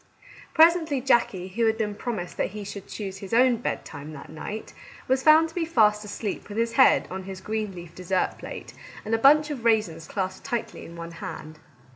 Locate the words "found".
5.21-5.49